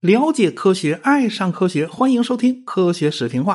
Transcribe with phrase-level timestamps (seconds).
[0.00, 3.54] 了解科学，爱上科学，欢迎收听《科学史评话》。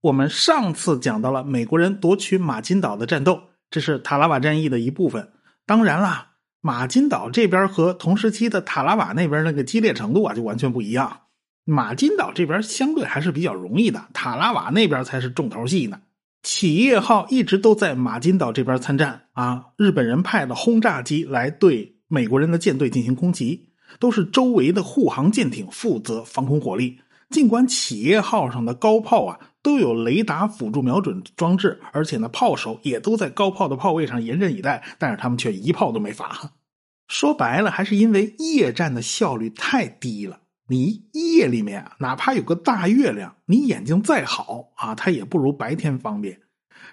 [0.00, 5.32] 我们上次讲到了美国人夺取马金岛的战斗，这是塔拉瓦战役的一部分。
[5.64, 11.20] 当然啦，马金岛这边和同时期的塔拉瓦那边那个激烈程度啊，就完全不一样。
[11.64, 16.00] 马金岛这边相对还是比较容易的，塔拉瓦那边才是重头戏呢。
[16.42, 23.68] 企业号一直都在马金岛这边参战啊，日本人派的轰炸机来对美国人的舰队进行攻击。
[23.98, 27.00] 都是周围的护航舰艇负责防空火力。
[27.30, 36.52] 尽管企业号上的高炮啊都有雷达辅助瞄准装置，而且呢炮手也都在高炮的炮位上严阵以待，但是他们却一炮都没发。
[37.08, 40.40] 说白了，还是因为夜战的效率太低了。
[40.70, 46.40] 你夜里面，哪怕有个大月亮，你眼睛再好啊，它也不如白天方便。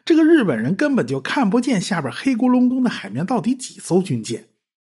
[0.06, 4.48] 这个日本人根本就看不见下边黑咕隆咚的海面到底几艘军舰。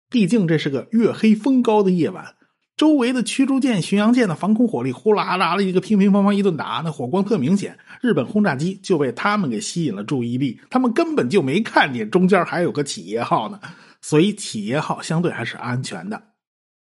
[0.09, 2.35] 毕竟这是个月黑风高的夜晚，
[2.77, 7.77] 周围的驱逐舰、巡洋舰的防空火力呼啦啦的一个乒乒乓乓一顿打，那火光特明显。
[8.01, 13.59] 日本轰炸机就被他们给吸引了注意力，他们根本就没看见中间还有个企业号呢。
[14.01, 16.28] 所以企业号相对还是安全的。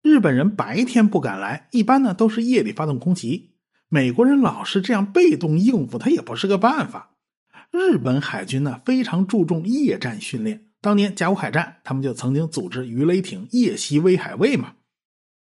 [0.06, 3.56] 日本人白天不敢来，一般呢都是夜里发动空袭。
[3.88, 7.16] 美国人老是这样被动应付，他也不是个办法。
[7.72, 10.68] 日本海军呢非常注重夜战训练。
[10.80, 14.74] 当年甲午海战，他们就曾经组织鱼雷艇夜袭威海卫嘛，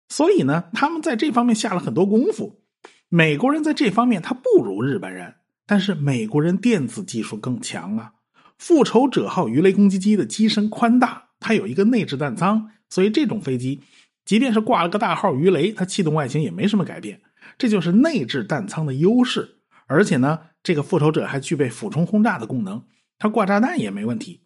[0.07, 2.61] 所以呢，他们在这方面下了很多功夫。
[3.09, 8.13] 美国人在这方面他不如日本人，但是美国人电子技术更强啊。
[8.57, 13.81] 复仇者号鱼雷攻击机的机身宽大，它有一个内置弹仓，所以这种飞机
[14.27, 17.21] 即便是挂了个大号鱼雷，它气动外形也没什么改变。
[17.57, 19.55] 这就是内置弹舱的优势。
[19.87, 22.83] 而且呢，这个复仇者还具备俯冲轰炸的功能，
[23.17, 24.41] 它挂炸弹也没问题。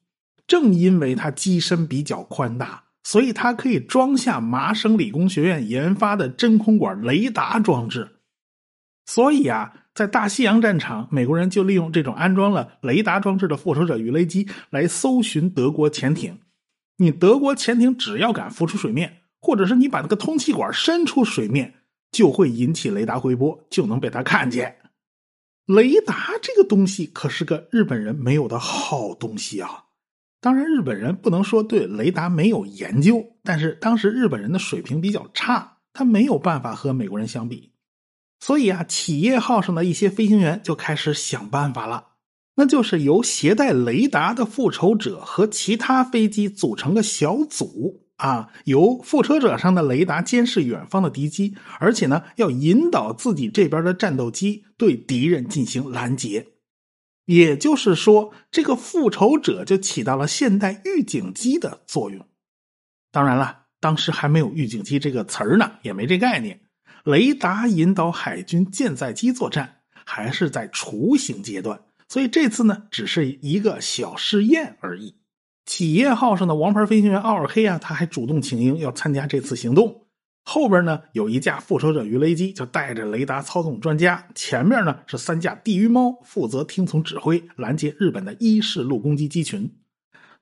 [0.46, 8.18] 正因为它机身比较宽大，所以它可以装下麻省理工学院研发的真空管雷达装置。
[9.08, 16.38] 所以啊，在大西洋战场，美国人就利用这种安装了雷达装置的复仇者鱼雷机来搜寻德国潜艇。
[16.97, 21.74] 你德国潜艇只要敢浮出水面，或者是你把那个通气管伸出水面，
[22.12, 24.78] 就会引起雷达回波，就能被他看见。
[25.66, 29.85] 雷达这个东西可是个日本人没有的好东西啊！
[30.41, 37.72] 当然，日本人不能说对雷达没有研究，但是当时日本人的水平比较差，他没有办法和美国人相比。
[38.40, 42.08] 所以啊，企业号上的一些飞行员就开始想办法了，
[42.56, 56.50] 那就是由携带雷达的复仇者和其他飞机组成个小组啊，由复仇者上的雷达监视远方的敌机，而且呢，要引导自己这边的战斗机对敌人进行拦截。
[57.26, 62.28] 也就是说，这个复仇者就起到了现代预警机的作用。
[63.12, 66.62] 当然了，当时还没有预警机这个词儿呢，也没这概念。
[67.03, 75.16] 雷达引导海军舰载机作战还是在雏形阶段，所以这次呢，只是一个小试验而已。
[75.66, 80.07] 企业号上的王牌飞行员奥尔黑啊，他还主动请缨要参加这次行动。
[80.44, 89.72] 后边呢有一架复仇者鱼雷机，就带着雷达操纵专家；前面呢是三架地狱猫，负责听从指挥，拦截日本的一式陆攻击机群。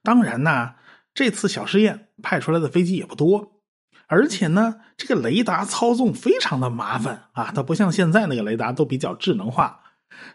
[0.01, 0.75] 当然呢，
[1.13, 3.61] 这次小试验派出来的飞机也不多，
[4.07, 9.81] 而且呢，这个雷达操纵非常的麻烦啊，它不像现在那个雷达都比较智能化。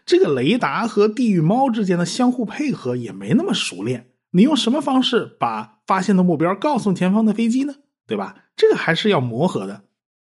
[0.05, 4.11] 这个雷达和地狱猫之间的相互配合也没那么熟练。
[4.35, 7.75] 你用什么方式把发现的目标告诉前方的飞机呢？
[8.05, 8.43] 对吧？
[8.57, 9.83] 这个还是要磨合的。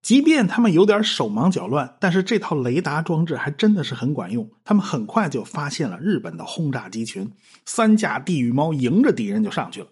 [0.03, 4.51] 即便他们有点手忙脚乱，但是这套雷达装置还真的是很管用。
[4.63, 7.31] 他们很快就发现了日本的轰炸机群，
[7.65, 9.87] 三架地狱猫迎着敌人就上去了。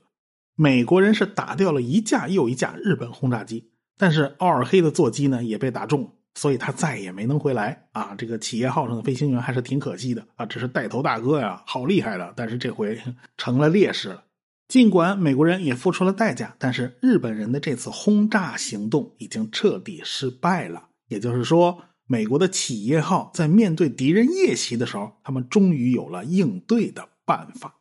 [0.55, 8.13] 美国人是打掉了一架又一架日本轰炸机，但是奥尔黑的座机呢也被打中，所以他再也没能回来啊。
[8.15, 13.01] 这个企业号上的飞行员还是挺可惜的啊，这是带头大哥呀，好厉害的，但是这回
[13.37, 14.23] 成了烈士了。
[14.67, 20.89] 尽管美国人也付出了代价，但是日本人的这次轰炸行动已经彻底失败了。
[21.07, 27.75] 也就是说，美国的企业号在面对敌人夜袭的时候，他们终于有了应对的办法。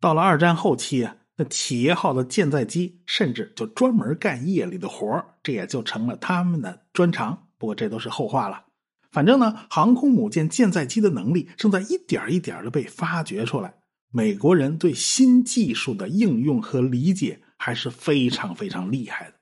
[0.00, 7.43] 到了二战后期啊，那企业号的舰载机甚至就专门干夜里的活这也就成了他们的专长。
[7.58, 8.64] 不过这都是后话了。
[9.10, 13.74] 反正呢，航空母舰舰载机的能力正在一点一点的被发掘出来。
[14.10, 19.34] 美国人对新技术的应用和理解还是非常非常厉害的。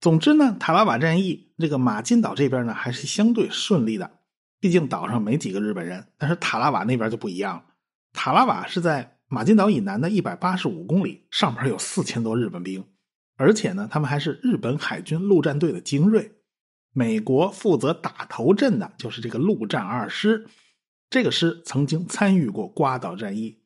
[0.00, 4.10] 总之呢，塔拉瓦战役这个马金岛这边呢还是相对顺利的，
[4.60, 6.06] 毕竟岛上没几个日本人。
[6.16, 7.64] 但是塔拉瓦那边就不一样了，
[8.12, 12.84] 塔拉瓦是在马金岛以南的一百八十五公里上边有四千多日本兵，
[13.36, 16.37] 而且呢，他们还是日本海军陆战队的精锐。
[16.98, 20.48] 美国负责打头阵的就是这个陆战二师，
[21.08, 23.60] 这个师曾经参与过瓜岛战役。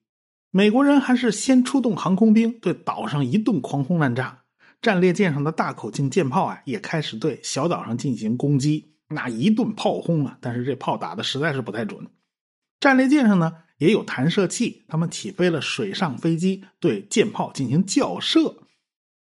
[0.50, 4.43] 美国人还是先出动航空兵对岛上一顿狂轰滥炸，
[4.82, 12.06] 战列舰上的大口径舰炮啊也开始对小岛上进行攻击，那一顿炮轰啊，但是这炮打的实在是不太准。
[12.81, 18.56] 战列舰上呢也有弹射器，他们起飞了水上飞机对舰炮进行校射，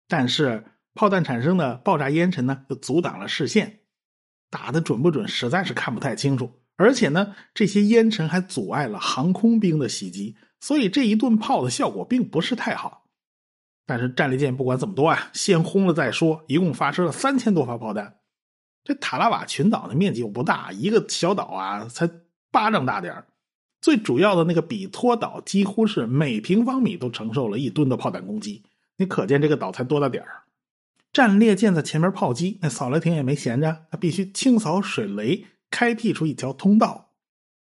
[0.10, 3.78] 但是炮弹产生的爆炸烟尘呢就阻挡了视线。
[4.51, 6.51] 打的准不准，实在是看不太清楚。
[6.75, 13.06] 而且呢，这些烟尘还阻碍了航空兵的袭击，所以这一顿炮的效果并不是太好。
[13.86, 18.18] 但是战列舰不管怎么多啊，先轰了再说，一共发射了三千多发炮弹。
[18.83, 22.09] 这塔拉瓦群岛的面积又不大，一个小岛啊，才
[22.51, 23.24] 巴掌大点
[23.80, 28.63] 最主要的那个比托岛，几乎是每平方米都承受了一吨的炮弹攻击。
[28.98, 30.44] 你可见这个岛才多大点儿。
[31.13, 37.12] 战列舰在前面炮击，那扫雷艇也没闲着，他必须清扫水雷，开辟出一条通道。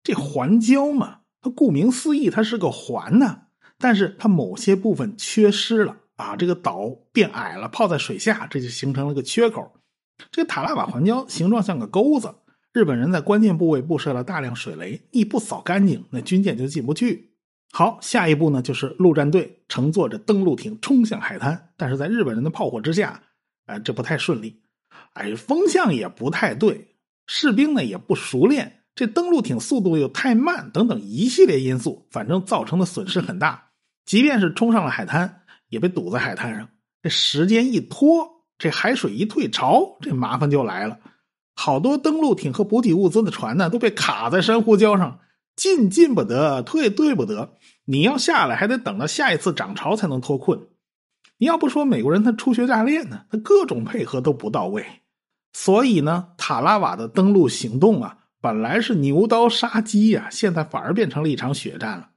[0.04, 3.42] 这环礁嘛，它顾名思义，它是个环呢，
[3.78, 9.74] 但是它某些部分缺失了啊，这个岛变矮了，泡在水下，这就形成了个缺口。
[10.32, 12.34] 这个塔拉瓦环礁形状像个钩子，
[12.72, 17.35] 日本人在关键部位布设了大量水雷，你不扫干净，那军舰就进不去。
[17.77, 23.22] 好，下一步呢，就是陆战队乘坐着登陆艇冲向海滩，但是在日本人的炮火之下。
[23.66, 24.62] 哎，这不太顺利，
[25.12, 26.95] 哎，风向也不太对，
[27.27, 33.62] 士兵呢也不熟练，这登陆艇速度又太慢，等等一系列因素，反正造成的损失很大。
[34.06, 36.69] 即便是冲上了海滩，也被堵在海滩上。
[37.04, 38.25] 这时间一拖，
[38.57, 40.98] 这海水一退潮，这麻烦就来了。
[41.56, 45.19] 好多登陆艇和补给物资的船呢，都被卡在珊瑚礁上，
[45.56, 47.54] 进进不得，退退不得。
[47.86, 50.68] 你要下来，还得等到下一次涨潮才能脱困。
[51.38, 54.86] 你要不说美国人他初学乍练呢，他各种配合都不到位，
[55.54, 62.10] 所以呢，塔拉瓦的登陆行动啊，本来是牛刀杀鸡呀，现在反而变成了一场血战了。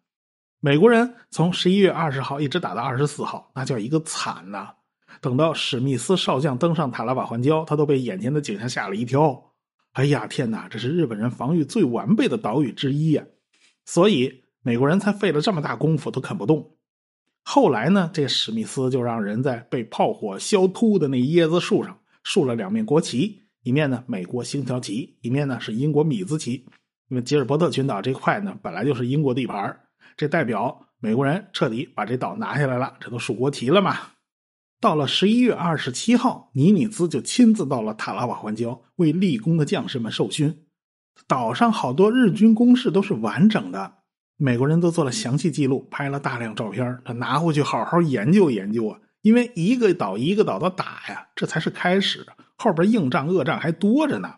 [0.61, 4.71] 美国人从十一月二十号一直打到二十四号，那叫一个惨呐！
[5.21, 9.48] 等到史密斯少将登上塔拉瓦环礁，他都被眼前的景象吓了一跳。
[9.99, 13.25] 哎呀，天哪，这是日本人防御最完备的岛屿之一呀！
[13.85, 16.77] 所以美国人才费了这么大功夫都啃不动。
[17.43, 26.65] 后来呢，这史密斯就让人在被炮火削秃的那椰子树上竖了两面国旗，一面呢美国星条旗，一面呢是英国米字旗。
[27.09, 29.81] 因为吉尔伯特群岛这块呢本来就是英国地盘，
[30.17, 33.97] 这代表美国人彻底把这岛拿下来了，这都竖国旗了嘛。
[34.81, 40.57] 到了十一月二十七号，尼米兹就亲自到了塔拉瓦环礁，为立功的将士们授勋。
[41.27, 43.95] 岛上好多日军工事都是完整的。
[44.37, 49.01] 美国人都做了详细记录，拍了大量照片，他拿回去好好研究研究啊！
[49.23, 52.25] 因为一个岛一个岛的打呀，这才是开始，
[52.57, 54.37] 后边硬仗恶仗还多着呢。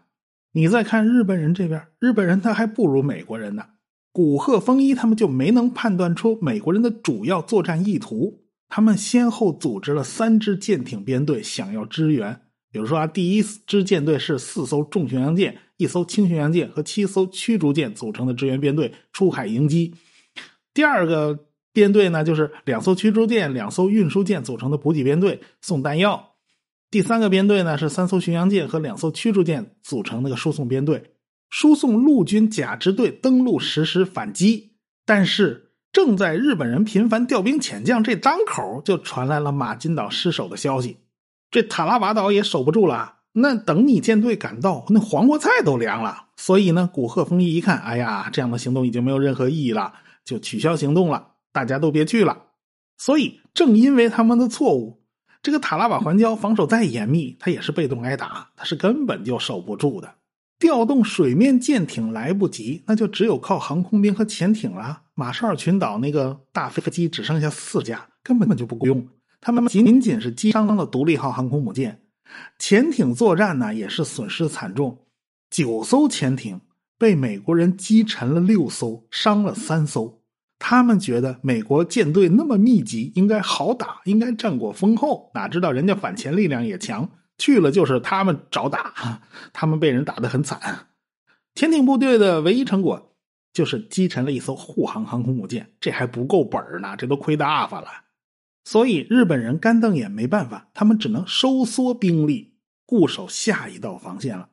[0.52, 3.66] 你再看日本人这边，日本人他还不如美国人呢。
[4.10, 8.40] 古贺丰一他们就没能判断出美国人的主要作战意图，
[8.70, 12.40] 他们先后组织了三支舰艇编队，想要支援。
[12.72, 19.92] 比如说啊，第一支舰队是四艘重巡洋舰、一艘轻巡洋舰和七艘驱逐舰组成的支援编队出海迎击。
[20.72, 26.36] 第二个编队呢，就是两艘驱逐舰、两艘运输舰组成的补给编队送弹药。
[26.92, 31.10] 第三个编队呢，是三艘巡洋舰和两艘驱逐舰组成那个输送编队，
[31.48, 34.74] 输送陆军甲支队登陆实施反击。
[35.04, 40.98] 但是正在日本人频繁调兵遣将这张口，就传来了马金岛失守的消息。
[41.50, 43.14] 这塔拉瓦岛也守不住了。
[43.32, 46.26] 那等你舰队赶到，那黄瓜菜都凉了。
[46.36, 49.92] 所以呢，古贺丰一一看，哎呀，这样的行动已经没有任何意义了，
[50.24, 52.38] 就取消行动了，大家都别去了。
[52.96, 55.02] 所以正因为他们的错误，
[55.42, 60.14] 这个塔拉瓦环礁防守再严密，他也是被动挨打，他是根本就守不住的。
[60.58, 65.02] 调动水面舰艇来不及，那就只有靠航空兵和潜艇了。
[65.20, 69.06] 马绍尔群岛那个大飞机只剩下四架，根本就不够用。
[69.38, 72.00] 他们仅仅是击伤了独立号航空母舰，
[72.58, 75.04] 潜艇作战呢也是损失惨重，
[75.50, 76.62] 九艘潜艇
[76.96, 80.22] 被美国人击沉了六艘，伤了三艘。
[80.58, 89.20] 他们觉得美国舰队那么密集，应该好打，应该战果丰厚，哪知道人家反潜力量也强，去了就是他们找打，
[89.52, 90.86] 他们被人打得很惨。
[91.54, 93.09] 潜艇部队的唯一成果
[93.52, 97.88] 就是击沉了一艘护航航空母舰，这还不够本儿呢，这都亏大发了。
[98.64, 102.54] 所以日本人干瞪眼没办法，他们只能收缩兵力，
[102.86, 104.50] 固守下一道防线了。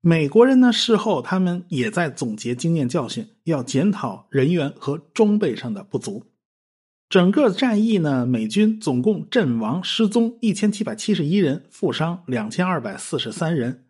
[0.00, 6.24] 美国人呢，事后他们也在总结经验教训，要检讨人员和装备上的不足。
[7.08, 13.87] 整个战役呢，美军总共阵亡失踪一千七百七十一人，负伤两千二百四十三人。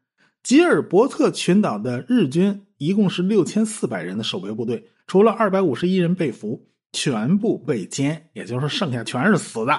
[0.48, 9.78] 吉尔伯特群岛的日军一共是六千四百人的守备部队，除了二百五十一人被俘，全部被歼，也就是剩下全是死的。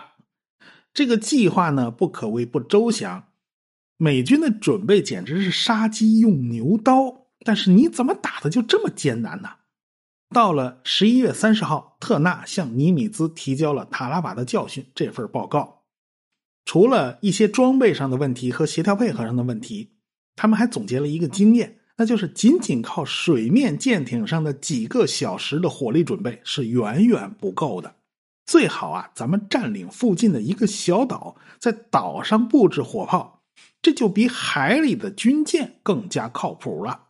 [0.93, 3.29] 这个计划呢，不可谓不周详。
[3.97, 9.49] 美军的准备简直是杀鸡用牛刀，但是你怎么打的就这么艰难呢？
[10.29, 15.85] 到了十一月三十号，特纳向尼米兹提交了塔拉瓦的教训这份报告。
[16.63, 19.95] 除了一些装备上的问题和协调配合上的问题，
[20.41, 27.95] 他们还总结了一个经验，那就是仅仅靠水面舰艇上的几个小时的火力准备是远远不够的。
[28.45, 33.41] 最好啊，咱们占领附近的一个小岛，在岛上布置火炮，
[33.81, 37.07] 这就比海里的军舰更加靠谱了。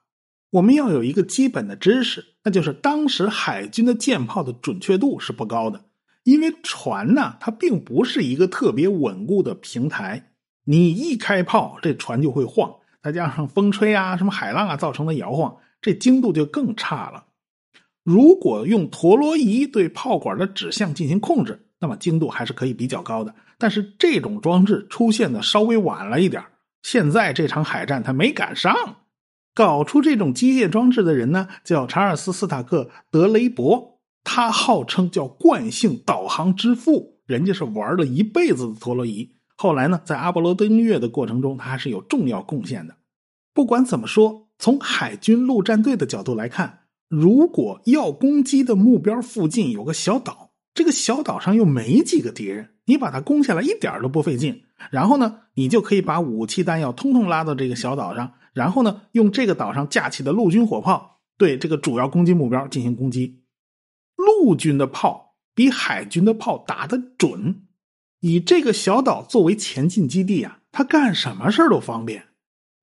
[0.53, 5.86] 我们要有一个基本的知识，那就是当时海军的舰炮的准确度是不高的，
[6.24, 10.31] 因为船呢，它并不是一个特别稳固的平台，
[10.63, 17.25] 你一开炮，这船就会晃，再加上风吹啊、什么海浪啊造成的摇晃，这精度就更差了。
[18.03, 23.36] 如果用陀螺仪对炮管的指向进行控制，那么精度还是可以比较高的。
[23.58, 26.44] 但是这种装置出现的稍微晚了一点，
[26.82, 28.74] 现在这场海战它没赶上。
[29.53, 39.36] 搞出这种机械装置的人呢，叫查尔斯·斯塔克·德雷伯，他号称叫惯性导航之父，人家是玩了一辈子的陀螺仪。
[39.62, 42.96] 后来呢，在阿波罗登月的过程中，他还是有重要贡献的。
[43.54, 54.63] 不管怎么说，从海军陆战队的角度来看，如果要攻击的目标附近有个小岛，这个小岛上又没几个敌人，你把它攻下来一点都不费劲。
[54.92, 58.32] 然后呢，你就可以把武器弹药通通拉到这个小岛上。
[58.54, 63.44] 然后呢，用这个岛上架起的陆军火炮对这个主要攻击目标进行攻击。
[64.16, 67.63] 陆军的炮比海军的炮打得准，
[68.20, 72.26] 以这个小岛作为前进基地啊，他干什么事都方便。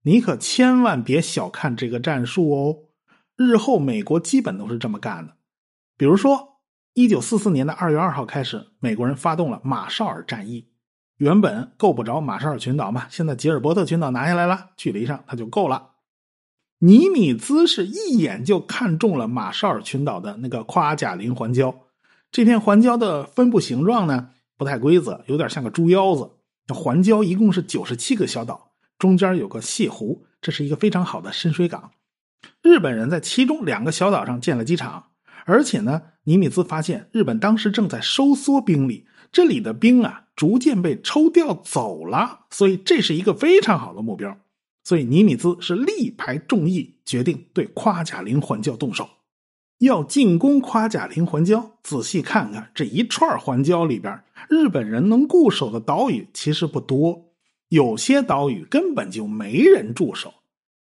[0.03, 2.77] 你可千万别小看这个战术哦，
[3.37, 5.35] 日后美国基本都是这么干的。
[5.97, 6.61] 比如说，
[6.95, 10.69] 一九四四年的二月二号开始，美国人发动了马绍尔战役。
[11.17, 15.93] 原本够不着马绍尔群岛嘛，现在吉尔伯特群岛拿下来了，距离上它就够了。
[16.79, 21.75] 尼米兹是一眼就看中了马绍尔群岛的那个夸贾林环礁，
[22.31, 26.31] 这片环礁的分布形状呢不太规则，有点像个猪腰子。
[26.75, 31.93] 环礁一共是九十七个小岛，中间有个泻湖，这是一个非常好的深水港。
[32.63, 35.11] 日本人在其中两个小岛上建了机场，
[35.45, 39.07] 而且呢，尼米兹发现日本当时正在收缩兵力。
[39.33, 44.39] 这里的兵啊，逐渐被抽调走了，所以这是一个非常好的目标。
[44.85, 49.09] 所以尼米兹是力排众议，决定对夸贾林环礁动手，
[49.79, 51.71] 要进攻夸贾林环礁。
[51.83, 57.27] 仔细看看这一串环礁里边，日本人能固守的岛屿其实不多，
[57.69, 60.35] 有些岛屿根本就没人驻守。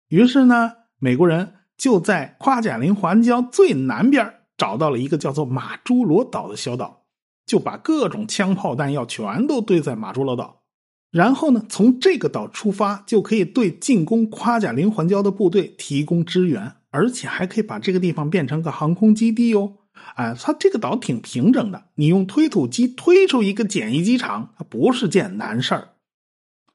[0.09, 7.03] 于是呢，美国人就在夸贾林环礁最南边找到了一个叫做马朱罗岛的小岛。
[7.47, 10.63] 就把各种枪炮弹药全都堆在马朱罗岛，
[11.11, 19.73] 然后呢，从这个岛出发，就可以对进攻夸贾林环礁的部队提供支援，而且还可以把这个地方变成个航空基地哦。
[20.15, 25.89] 哎，它这个岛挺平整的，你用推土机推出一个简易机场，它不是件难事儿。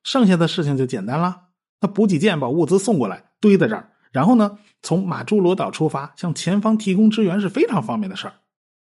[0.03, 1.43] 剩下的事情就简单了，
[1.79, 8.33] 那补给舰把物资送过来，堆在这儿，然后呢，从马朱罗岛出发，向前方提供支援是非常方便的事儿。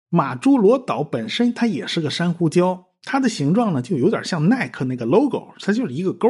[0.09, 6.29] 马朱罗岛本身它也是个珊瑚礁，它的形状呢就有点像耐克那个 logo，它就是一个沟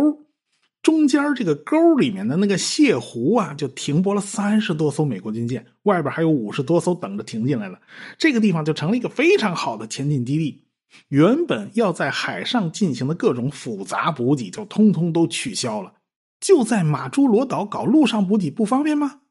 [0.83, 7.79] 中间这个沟里面的那个泻湖啊，就停泊了三十多艘美国军舰，外边还有五十多艘等着停进来了。
[8.17, 10.65] 这个地方就成了一个非常好的前进基地。
[11.07, 15.93] 原本要在海上进行的各种复杂补给就通通都取消了，
[16.39, 19.21] 就在马朱罗岛搞陆上补给不方便吗？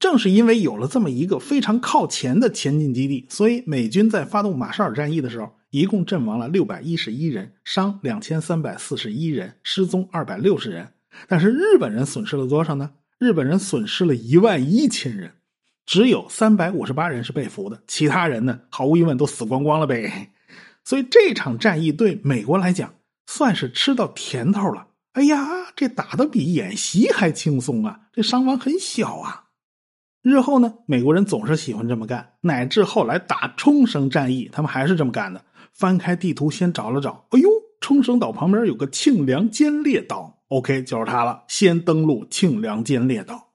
[0.00, 10.88] 正是因为有了这么一个非常靠前的前进基地，所以美军在发动马绍尔战役的时候，一共阵亡了六百一十一人，伤两千三百四十一人，失踪二百六十人。
[11.28, 12.90] 但是日本人损失了多少呢？
[13.18, 15.32] 日本人损失了一万一千人，
[15.86, 20.32] 只有三百五十八人是被俘的，其他人呢，毫无疑问都死光光了呗。
[20.84, 22.94] 所以这场战役对美国来讲
[23.26, 24.88] 算是吃到甜头了。
[25.12, 28.00] 哎呀，这打的比演习还轻松啊！
[28.12, 29.44] 这伤亡很小啊。
[30.22, 35.44] 日后呢，美国人总是喜欢这么干，乃至后来打冲绳战役，他们还是这么干的。
[35.72, 37.48] 翻开地图，先找了找，哎呦，
[37.80, 41.44] 冲绳岛旁边有个庆良间列岛，OK，就是它了。
[41.48, 43.54] 先登陆庆良间列岛。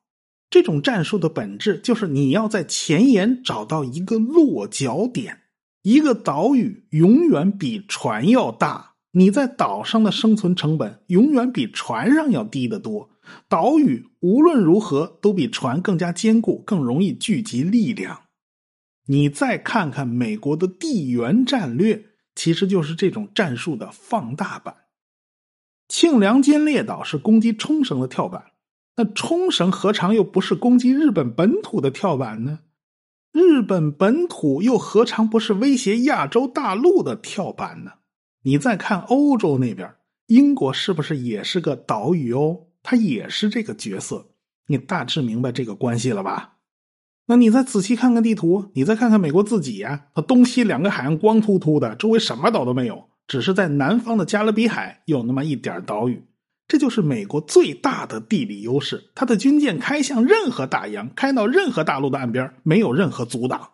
[0.50, 5.42] 这种战术的本质就是你要在前沿找到一个落脚点，
[5.84, 13.10] 一个岛屿永远比船要大，你在岛上的生存成本永远比船上要低得多。
[13.48, 18.22] 岛屿无论如何都比船更加坚固，更容易聚集力量。
[19.08, 24.76] 你再看看美国的地缘战略，其实就是这种战术的放大版。
[25.88, 28.52] 庆良间列岛是攻击冲绳的跳板，
[28.98, 32.60] 那冲绳何尝又不是攻击日本本土的跳板呢？
[33.32, 37.92] 日本本土又何尝不是威胁亚洲大陆的跳板呢？
[38.44, 39.94] 你再看欧洲那边，
[40.28, 42.68] 英国是不是也是个岛屿哦？
[42.82, 44.30] 它也是这个角色，
[44.68, 46.56] 你大致明白这个关系了吧？
[47.28, 53.10] 那你再仔细看看地图，你再看看美国自己呀，它东西两个海岸光秃秃的，周围什么岛都没有。
[53.28, 56.24] 只是在南方的加勒比海有那么一点岛屿，
[56.68, 59.10] 这就是美国最大的地理优势。
[59.14, 63.72] 它的军舰开向任何大洋，开到任何大陆的岸边，没有任何阻挡。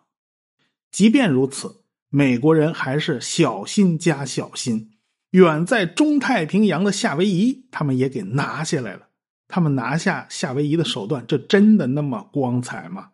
[0.90, 4.90] 即便如此，美国人还是小心加小心。
[5.30, 9.08] 远在中太平洋的夏威夷，他们也给拿下来了。
[9.48, 13.10] 他们拿下夏威夷的手段，这真的那么光彩吗？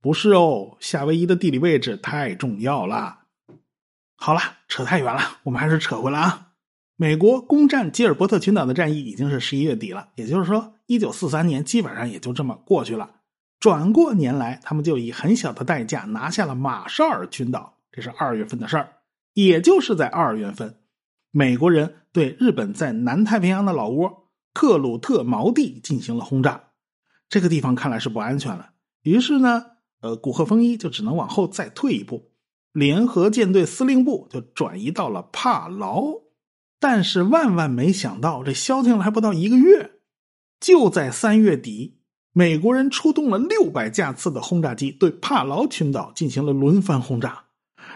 [0.00, 3.17] 不是哦，夏威夷的地理位置太重要了。
[4.20, 6.48] 好了，扯太远了，我们还是扯回来啊。
[6.96, 13.08] 美国攻占吉尔伯特群岛的战役已经是十一月底了，也就是说，一九四三年基本上也就这么过去了。
[13.60, 18.88] 转过年来，他们就以很小的代价拿下了马绍尔群岛，这是二月份的事儿。
[19.34, 20.80] 也就是在二月份，
[21.30, 26.70] 美国人对日本在南太平洋的老窝克鲁特锚地进行了轰炸，
[27.28, 28.70] 这个地方看来是不安全了。
[29.02, 29.64] 于是呢，
[30.00, 32.32] 呃，古贺丰一就只能往后再退一步。
[32.72, 36.14] 联合舰队司令部就转移到了帕劳，
[36.78, 39.92] 但是万万没想到，这消停了还不到一个月，
[40.60, 41.98] 就在三月底，
[42.32, 47.44] 美国人出动了六百架次的轰炸机，对帕劳群岛进行了轮番轰炸。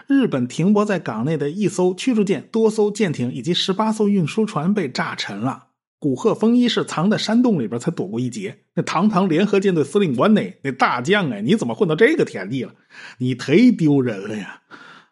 [0.07, 5.67] 日本停泊在港内的一艘驱逐舰、多艘舰艇以及十八艘运输船被炸沉了。
[6.03, 8.65] 古贺丰一是藏在山洞里边才躲过一劫。
[8.73, 10.41] 那堂堂联合舰队司令官呢？
[10.61, 12.73] 那大将哎，你怎么混到这个田地了？
[13.19, 14.63] 你忒丢人了呀！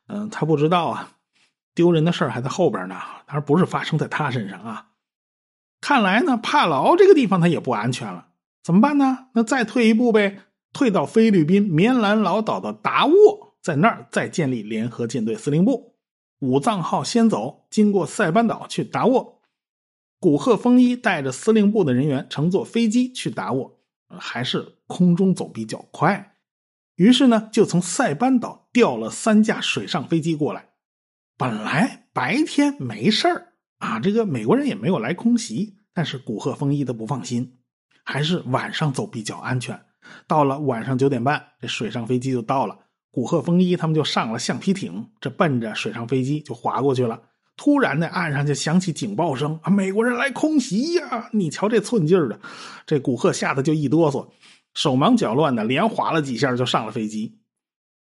[0.08, 1.13] 嗯，他不知道啊，
[1.74, 2.96] 丢人的事儿还在后边呢。
[3.26, 4.88] 当然不是发生在他身上啊。
[5.80, 8.28] 看来呢，帕劳这个地方他也不安全了。
[8.62, 9.28] 怎么办呢？
[9.36, 10.39] 那再退一步呗，
[10.74, 15.96] 退到菲律宾棉兰老岛的达沃，在那儿再建立联合舰队司令部。
[16.39, 19.41] 武藏号先走，经过塞班岛去达沃。
[20.22, 26.36] 古贺丰一带着司令部的人员乘坐飞机去达沃，还是空中走比较快。
[26.96, 30.70] 于是呢，就从塞班岛调了三架水上飞机过来。
[31.36, 35.78] 本来白天没事儿啊，这个美国人也没有来空袭。
[35.92, 37.58] 但是古贺丰一的不放心，
[38.06, 39.82] 还是晚上走比较安全。
[40.28, 42.78] 到了晚上九点半，这水上飞机就到了。
[43.10, 47.24] 古贺丰一他们就上了橡皮艇，这奔着水上飞机就划过去了。
[47.62, 49.69] 突然呢，岸上就响起警报声啊！
[49.69, 51.30] 美国人来空袭呀！
[51.32, 52.39] 你瞧这寸劲儿的，
[52.88, 54.30] 这古贺吓得就一哆嗦，
[54.74, 57.38] 手忙脚乱的，连划了几下就上了飞机。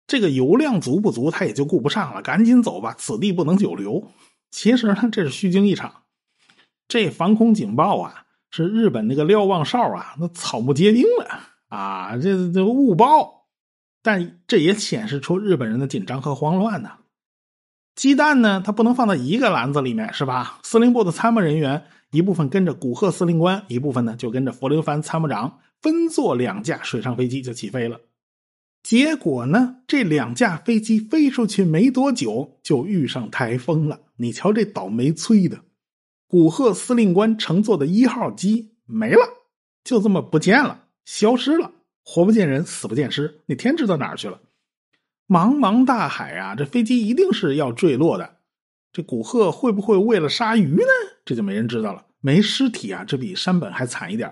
[0.08, 4.10] 这个油量足不足，他也就顾不上了，赶紧走吧，此地不能久留。
[4.50, 6.02] 其实呢，这是虚惊一场。
[6.88, 11.28] 这防空警报啊，是日本那个瞭望哨啊，那草木皆兵了
[11.68, 12.16] 啊！
[12.16, 13.46] 这这误报，
[14.02, 16.90] 但这也显示出日本人的紧张和慌乱呢。
[17.94, 20.58] 鸡蛋呢，它不能放在一个篮子里面，是吧？
[20.62, 28.00] 司令部的参谋人员一部分跟着古贺司令官，一部分呢就跟着弗留凡参谋长，分坐两架水上飞机就起飞了。
[28.82, 34.00] 结果呢，这两架飞机飞出去没多久，就遇上台风了。
[34.16, 35.60] 你瞧这倒霉催的，
[36.28, 39.20] 古贺司令官乘坐的一号机没了，
[39.84, 41.70] 就这么不见了，消失了，
[42.04, 44.40] 活不见人，死不见尸，那天知道哪儿去了。
[45.26, 48.36] 茫茫大海啊，这飞机一定是要坠落的。
[48.92, 50.88] 这古贺会不会为了杀鱼呢？
[51.24, 52.04] 这就没人知道了。
[52.20, 54.30] 没尸体啊，这比山本还惨一点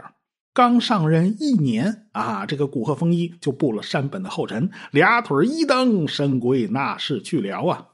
[0.54, 7.88] 刚上任一年啊，这个古贺丰一就步了山本的后尘，俩腿一蹬，神归那是去了啊！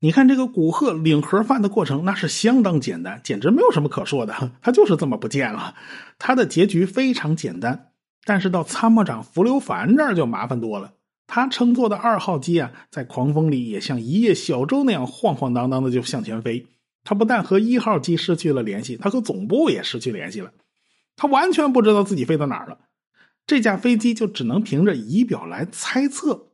[0.00, 4.52] 你看这个古贺领盒饭的过程，那是相当简单，简直没有什么可说的。
[4.60, 5.74] 他就是这么不见了。
[6.18, 7.92] 他的结局非常简单，
[8.24, 10.92] 但是到参谋长福留凡这儿就麻烦多了。
[11.26, 16.66] 他乘坐的二号机啊，在狂风里也像一叶小舟那样晃晃荡荡的就向前飞。
[17.04, 20.52] 他不但和一号机失去了联系，他和总部也失去联系了。
[21.16, 22.78] 他完全不知道自己飞到哪儿了。
[23.46, 26.48] 这架飞机就只能凭着仪表来猜测。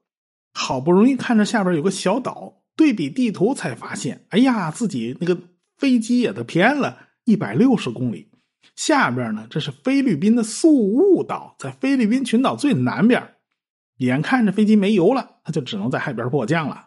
[0.55, 5.39] 好不容易看着下边有个小岛，对比地图才发现，哎呀，自己那个
[5.77, 8.31] 飞机也都偏了一百六十公里。
[8.75, 13.35] 下边呢，这是菲律宾的宿务岛，在菲律宾群岛最南边。
[13.99, 16.87] 眼看着飞机没油了，他就只能在海边迫降了。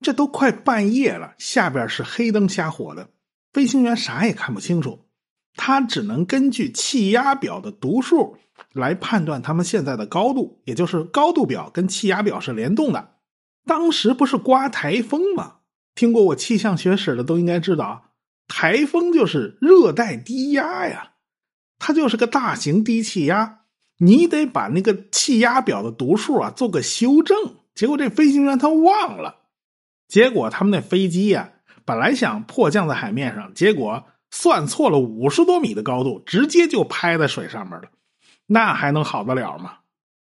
[0.00, 3.08] 这都快半夜了，下边是黑灯瞎火的，
[3.52, 5.06] 飞行员啥也看不清楚，
[5.54, 8.36] 他只能根据气压表的读数
[8.72, 13.16] 来判断他们现在的高度，也就是高度表跟气压表是联动的。
[13.64, 15.58] 当时不是刮台风吗？
[15.94, 18.14] 听过我气象学史的都应该知道，
[18.48, 21.12] 台风就是热带低压呀，
[21.78, 23.60] 它就是个大型低气压，
[24.04, 27.36] 你得把那个气压表的读数啊做个修正。
[27.72, 29.36] 结果这飞行员他忘了。
[30.08, 31.50] 结果他们那飞机呀，
[31.84, 37.84] 本来想迫降在海面上，结果算错了五十多米的高度，直接就拍在水上面了。
[38.46, 39.78] 那还能好得了吗？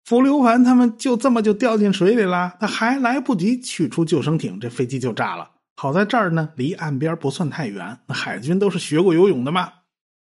[0.05, 5.53] 浮流凡他们就这么就掉进水里了，他还来不及取出救生艇，这飞机就炸了。
[5.77, 9.72] 好在这儿呢，离岸边不算太远，那海军都是学过游泳的嘛。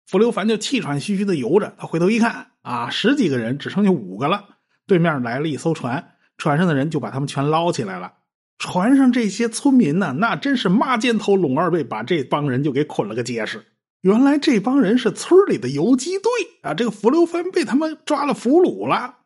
[0.07, 4.47] 浮流凡就气喘吁吁的游着，他回头一看啊，十几个人只剩下五个了。
[4.87, 8.15] 对面来了一艘船，船上的人就把他们全捞起来了。
[8.59, 13.67] 船上这些村民呢，那真是抹肩头拢二背，把这帮人就给捆了个结实。
[14.03, 16.31] 原来这帮人是村里的游击队
[16.63, 16.75] 啊！
[16.75, 19.19] 这个浮流帆被他们抓了俘虏了。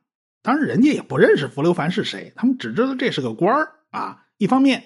[0.42, 4.24] 当然，人家也不认识浮流帆是谁，他们只知道这是个官啊。
[4.36, 4.84] 一方面，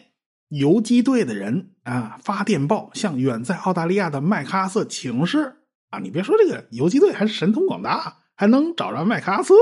[0.49, 5.57] 游击队的人啊发电报向远在澳大利亚的麦克阿瑟请示
[5.91, 5.99] 啊。
[5.99, 9.55] 你别说，这个游击队还是神通广大，还能找着麦克阿瑟。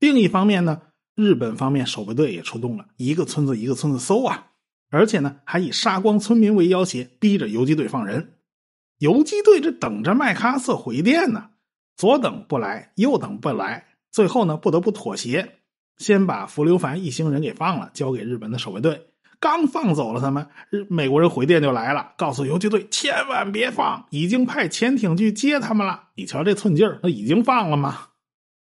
[0.00, 0.82] 另一方面呢。
[1.14, 4.46] 日本方面守备队也出动了，一个村子一个村子搜啊，
[4.88, 8.38] 而且呢，还以杀光村民为要挟，逼着游击队放人。
[8.98, 11.50] 游击队这等着麦克阿瑟回电呢，
[11.96, 15.58] 左等不来，右等不来，最后呢，不得不妥协，
[15.98, 19.11] 先把福留凡一行人给放了，交给日本的守备队。
[19.42, 20.46] 刚放走了他们，
[20.88, 26.04] 美国人回电就来了，告诉游击队千万别放，已经派潜艇去接他们了。
[26.14, 27.98] 你瞧这寸劲儿，那已经放了吗？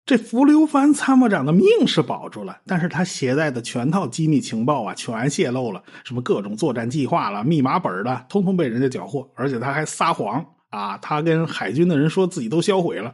[0.07, 13.13] 这福留凡参谋长的命是保住了，但是他携带的全套机密情报啊，全泄露了，什么各种作战计划了、密码本的，通通被人家缴获，而且他还撒谎啊，他跟海军的人说自己都销毁了，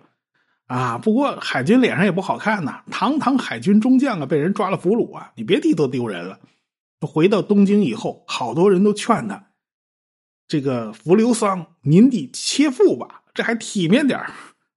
[0.66, 6.38] 啊，不过海军脸上也不好看呐，堂堂海军中将啊，被人抓了俘虏啊，你别提多丢人了。
[7.00, 9.50] 回到东京以后，好多人都劝他，
[10.48, 14.20] 这个福留桑，您得切腹吧，这还体面点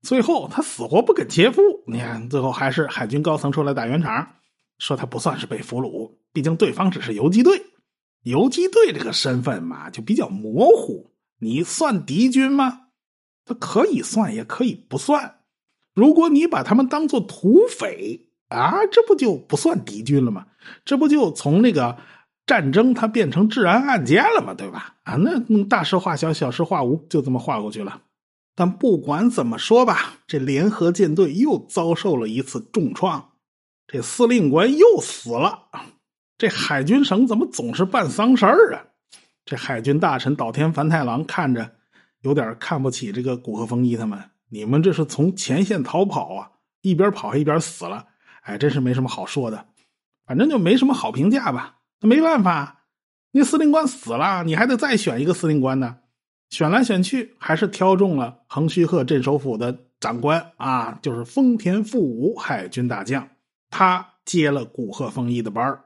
[0.02, 4.36] 最后他死活不肯切腹，你看最后还是海军高层出来打圆场，
[4.78, 7.66] 说他不算是被俘虏，毕竟对方只是游击队，
[8.24, 12.82] 游击队这个身份嘛就比较模糊，你算敌军吗？
[13.46, 15.40] 他可以算，也可以不算。
[15.94, 20.46] 如果你把他们当做土匪啊，这不就不算敌军了吗？
[20.86, 21.98] 这不就从那个
[22.46, 24.54] 战争它变成治安案件了吗？
[24.54, 24.96] 对吧？
[25.04, 28.02] 啊，那大事化小，小事化无，就这么划过去了。
[28.56, 33.32] 但不管怎么说吧，这联合舰队又遭受了一次重创，
[33.86, 35.64] 这司令官又死了。
[36.38, 38.86] 这海军省怎么总是办丧事儿啊？
[39.46, 41.72] 这海军大臣岛田繁太郎看着
[42.22, 44.20] 有点看不起这个古贺丰一他们。
[44.50, 46.52] 你们这是从前线逃跑啊？
[46.82, 48.06] 一边跑还一边死了，
[48.48, 49.66] 哎，真是没什么好说的。
[50.26, 51.78] 反正就没什么好评价吧。
[52.00, 52.86] 那没办法，
[53.32, 55.98] 你司令官死了，你还得再选一个司令官呢。
[56.50, 63.28] 选来选去，还是挑中了横须贺镇守府的长官啊，就是丰田富武海军大将，
[63.70, 65.84] 他接了古贺丰一的班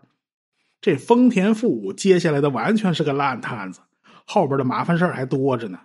[0.82, 3.80] 这丰田富武接下来的完全是个烂摊子，
[4.26, 5.80] 后边的麻烦事还多着呢。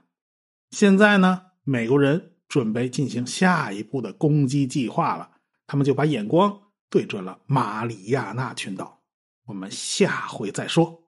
[0.71, 5.31] 现在呢，美国人准备进行下一步的攻击计划了，
[5.67, 6.59] 他们就把眼光
[6.91, 9.01] 对准了马里亚纳群岛。
[9.47, 11.03] 我们下回再说。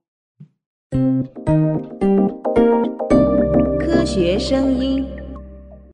[3.80, 5.17] 科学声音。